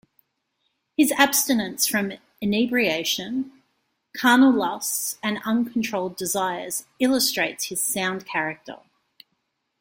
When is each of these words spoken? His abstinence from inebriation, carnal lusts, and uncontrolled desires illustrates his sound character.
His 0.97 1.11
abstinence 1.11 1.85
from 1.85 2.13
inebriation, 2.41 3.51
carnal 4.17 4.51
lusts, 4.51 5.19
and 5.21 5.37
uncontrolled 5.45 6.15
desires 6.15 6.85
illustrates 6.99 7.65
his 7.65 7.83
sound 7.83 8.25
character. 8.25 8.79